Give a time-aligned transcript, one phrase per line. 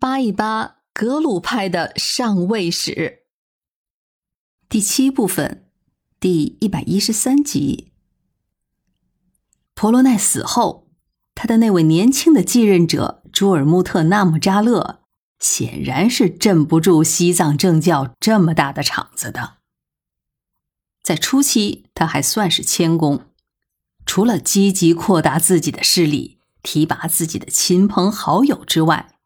[0.00, 3.24] 扒一扒格鲁派的上位史，
[4.68, 5.68] 第七部分，
[6.20, 7.90] 第一百一十三集。
[9.74, 10.86] 婆罗奈死后，
[11.34, 15.00] 他的那位年轻的继任者朱尔穆特纳木扎勒，
[15.40, 19.54] 显然是镇不住西藏政教这么大的场子的。
[21.02, 23.26] 在初期，他还算是谦恭，
[24.06, 29.16] 除了积极扩大自己的势力，提拔自己的亲朋好友之外。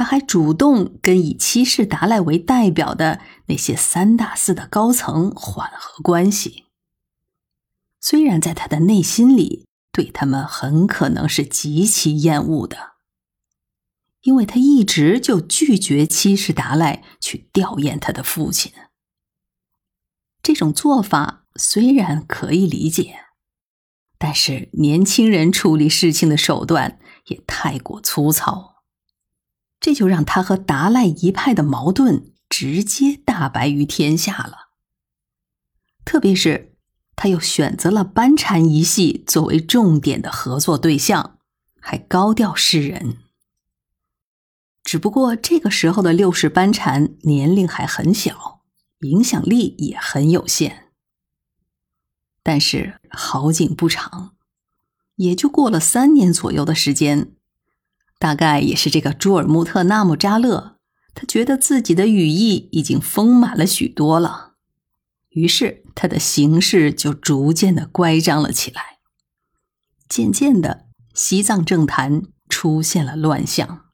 [0.00, 6.64] 他还主动跟以七世达赖为代表的那些三大寺的高层缓和关系。
[8.00, 12.92] 虽然在他的内心里，对他们很可能是极其厌恶的，
[14.22, 18.72] 因为他一直就拒绝七世达赖去吊唁他的父亲。
[20.42, 23.26] 这种做法虽然可以理解，
[24.16, 28.69] 但是年轻人处理事情的手段也太过粗糙。
[29.80, 34.68] 这就让他和达赖一派的矛盾直接大白于天下了。
[36.04, 36.76] 特别是，
[37.16, 41.38] 他又选择了班禅一系作为重点的合作对象，
[41.80, 43.18] 还高调示人。
[44.82, 48.62] 只不过这个时候的六世班禅年龄还很小，
[49.00, 50.88] 影响力也很有限。
[52.42, 54.34] 但是好景不长，
[55.16, 57.32] 也就过了三年左右的时间。
[58.20, 60.76] 大概也是这个朱尔穆特纳木扎勒，
[61.14, 64.52] 他觉得自己的羽翼已经丰满了许多了，
[65.30, 68.98] 于是他的形势就逐渐的乖张了起来。
[70.06, 73.86] 渐渐的，西藏政坛出现了乱象。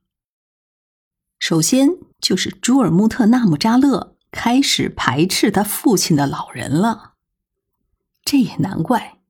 [1.39, 7.13] 首先就是朱尔穆特纳木扎勒开始排斥他父亲的老人了，
[8.25, 9.21] 这也难怪，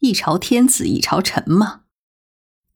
[0.00, 1.83] 一朝天子一朝臣嘛。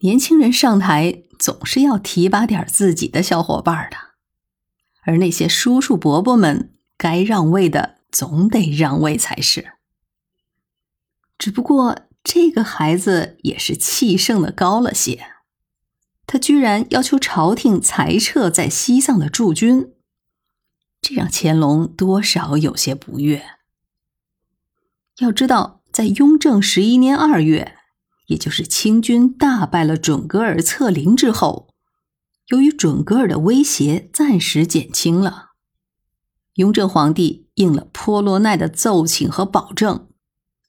[0.00, 3.96] 年轻人上台总是要提拔点自己的小伙伴的，
[5.02, 9.72] 而那些叔叔伯伯们该让位的总得让位才是。
[11.36, 15.32] 只不过这个孩子也是气盛的高了些，
[16.26, 19.94] 他居然要求朝廷裁撤在西藏的驻军，
[21.00, 23.44] 这让乾隆多少有些不悦。
[25.18, 27.77] 要知道，在雍正十一年二月。
[28.28, 31.74] 也就是清军大败了准噶尔策凌之后，
[32.48, 35.48] 由于准噶尔的威胁暂时减轻了，
[36.54, 40.08] 雍正皇帝应了颇罗奈的奏请和保证，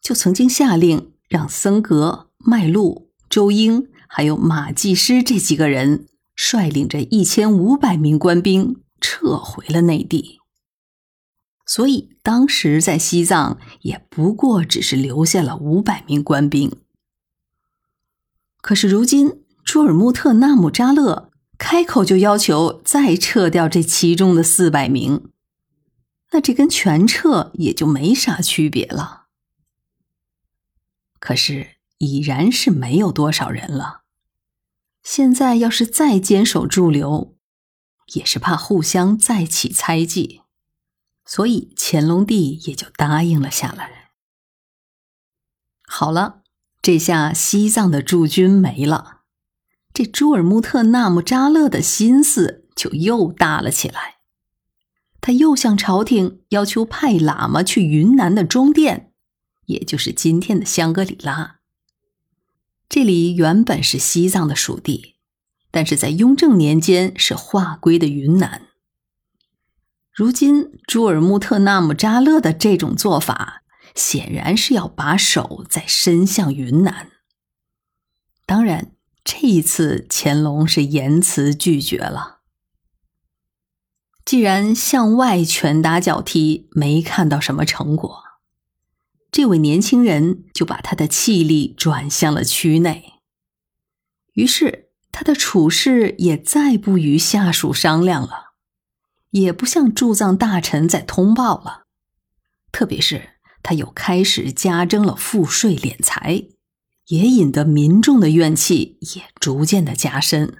[0.01, 10.39] 就曾经下令让僧格、麦禄、周英还有马季师这几个人率领着一千五百名官兵撤回了内地。
[11.65, 16.71] 所以当时在西藏也不过只是留下了五百名官兵。
[18.61, 25.31] 可是如今，朱尔穆特纳姆扎勒开口就要求再撤掉这其中的四百名，
[26.31, 29.27] 那这跟全撤也就没啥区别了。
[31.19, 34.01] 可是已然是没有多少人了，
[35.03, 37.35] 现在要是再坚守驻留，
[38.13, 40.41] 也是怕互相再起猜忌，
[41.25, 44.11] 所以乾隆帝也就答应了下来。
[45.87, 46.38] 好了。
[46.89, 49.19] 这下西藏的驻军没了，
[49.93, 54.15] 这朱尔穆特纳木扎勒的心思就又大了起来。
[55.21, 59.11] 他又向朝廷要求派喇嘛去云南的中甸，
[59.67, 61.57] 也就是今天的香格里拉。
[62.89, 65.17] 这里原本是西藏的属地，
[65.69, 68.63] 但是在雍正年间是划归的云南。
[70.11, 73.58] 如今朱尔穆特纳木扎勒的这种做法。
[73.95, 77.11] 显然是要把手再伸向云南。
[78.45, 82.39] 当然，这一次乾隆是严词拒绝了。
[84.25, 88.23] 既然向外拳打脚踢没看到什么成果，
[89.31, 93.13] 这位年轻人就把他的气力转向了区内。
[94.33, 98.53] 于是，他的处事也再不与下属商量了，
[99.31, 101.83] 也不向驻藏大臣再通报了，
[102.71, 103.38] 特别是。
[103.61, 106.45] 他又开始加征了赋税敛财，
[107.07, 110.57] 也引得民众的怨气也逐渐的加深。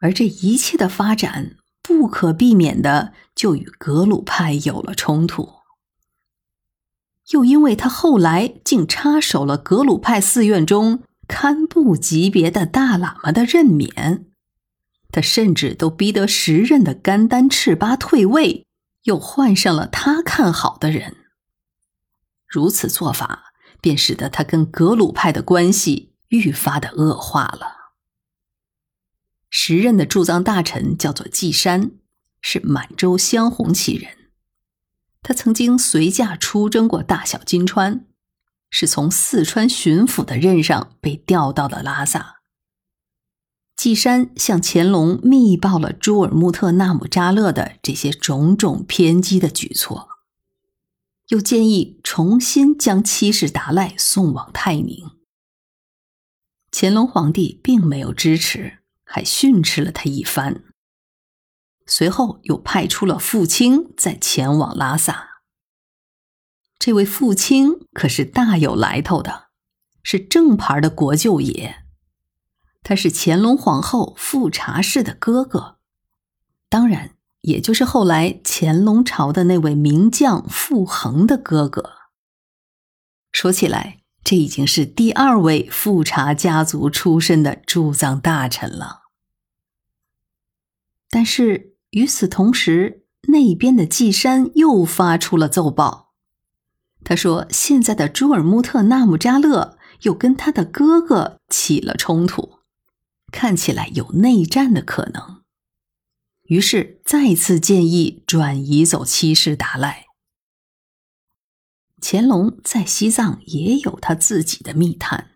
[0.00, 5.50] 而这一切的发展，不可避免的就与格鲁派有了冲突。
[7.30, 14.26] 又因为他后来竟插手了格鲁派寺院中堪布级别的大喇嘛的任免，
[15.10, 18.66] 他甚至都逼得时任的甘丹赤巴退位，
[19.04, 21.16] 又换上了他看好的人。
[22.46, 27.92] 如此做法，便使得他跟格鲁派的关系愈发的恶化了。
[29.50, 31.92] 时任的驻藏大臣叫做季山，
[32.40, 34.30] 是满洲镶红旗人。
[35.22, 38.04] 他曾经随驾出征过大小金川，
[38.70, 42.36] 是从四川巡抚的任上被调到了拉萨。
[43.76, 50.15] 季山向乾隆密报了朱尔木特纳姆扎勒的这些种种偏激的举措，
[51.28, 55.10] 又建议重新将七世达赖送往泰宁。
[56.70, 58.78] 乾隆皇帝并没有支持。
[59.08, 60.64] 还训斥了他一番，
[61.86, 65.42] 随后又派出了傅清再前往拉萨。
[66.76, 69.46] 这位傅清可是大有来头的，
[70.02, 71.84] 是正牌的国舅爷，
[72.82, 75.78] 他是乾隆皇后富察氏的哥哥，
[76.68, 81.92] 当然也就是后来乾隆朝的那位名将傅恒的哥哥。
[83.32, 84.02] 说起来。
[84.28, 89.02] 这已经是第二位富察家族出身的驻藏大臣了。
[91.08, 96.12] 但是与此同时，那边的季山又发出了奏报，
[97.04, 102.58] 他说：“现在的朱尔木特纳木扎勒又跟他的哥哥起了冲突，
[103.30, 105.35] 看起来有内战的可能。”
[106.46, 110.06] 于是再次建议转移走七世达赖。
[112.00, 115.30] 乾隆在西藏也有他自己的密探。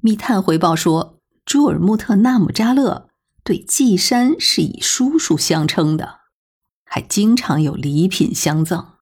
[0.00, 3.10] 密探回报说，朱尔木特纳姆扎勒
[3.42, 6.20] 对季山是以叔叔相称的，
[6.84, 8.94] 还经常有礼品相赠。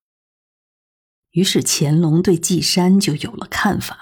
[1.30, 3.96] 于是乾隆对季山就有了看法，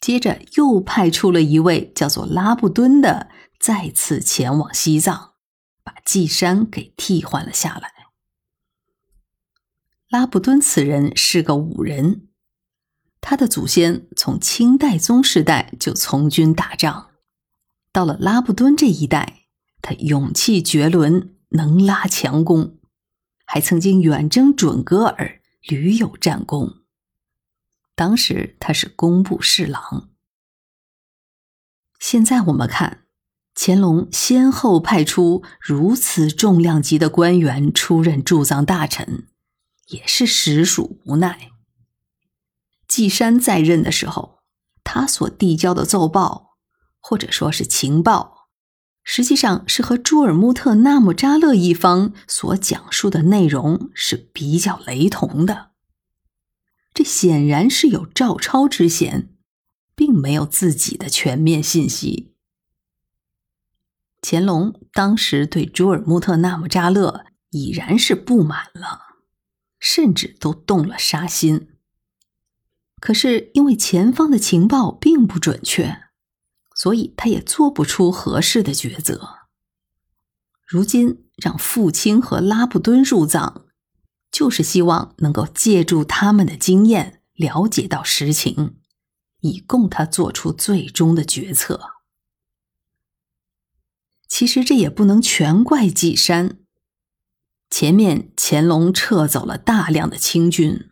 [0.00, 3.28] 接着又派出了一位叫做拉布敦的，
[3.60, 5.34] 再次前往西藏，
[5.88, 7.94] 把季山给替换了下来。
[10.10, 12.28] 拉布敦此人是个武人，
[13.22, 17.12] 他的祖先从清代宗时代就从军打仗，
[17.90, 19.46] 到了拉布敦这一代，
[19.80, 22.78] 他勇气绝伦，能拉强弓，
[23.46, 26.82] 还曾经远征准噶尔，屡有战功。
[27.94, 30.10] 当时他是工部侍郎。
[31.98, 33.06] 现在我们看，
[33.60, 39.26] 乾隆先后派出如此重量级的官员出任驻藏大臣。
[39.88, 41.50] 也是实属无奈。
[42.86, 44.38] 季山在任的时候，
[44.84, 46.56] 他所递交的奏报，
[47.00, 48.48] 或者说是情报，
[49.02, 55.70] 实际上是和朱尔木特纳木扎勒一方所讲述的内容是比较雷同的。
[56.94, 59.30] 这显然是有照抄之嫌，
[59.96, 62.34] 并没有自己的全面信息。
[64.22, 69.06] 乾隆当时对朱尔木特纳木扎勒已然是不满了。
[69.80, 71.68] 甚至都动了杀心。
[73.00, 76.00] 可是因为前方的情报并不准确，
[76.74, 79.46] 所以他也做不出合适的抉择。
[80.66, 83.66] 如今让父亲和拉布敦入藏，
[84.32, 88.80] 就是希望能够借助他们的经验，了解到实情，
[89.42, 91.97] 以供他做出最终的决策。
[94.28, 96.58] 其实这也不能全怪纪山。
[97.70, 100.90] 前面乾隆撤走了大量的清军，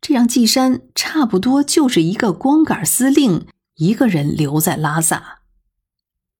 [0.00, 3.46] 这让纪山差不多就是一个光杆司令，
[3.76, 5.40] 一个人留在拉萨。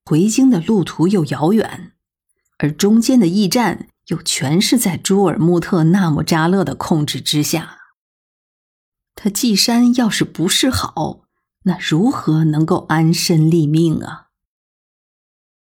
[0.05, 1.93] 回京的路途又遥远，
[2.58, 7.76] 而中间的驿站又全是在朱尔木特纳木扎勒的控制之下。
[9.14, 11.23] 他纪山要是不是好，
[11.64, 14.27] 那如何能够安身立命啊？